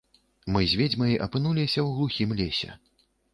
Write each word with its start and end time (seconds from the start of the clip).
Мы 0.53 0.61
з 0.71 0.79
ведзьмай 0.79 1.13
апынуліся 1.25 1.79
ў 1.83 1.87
глухім 1.99 2.29
лесе. 2.41 2.69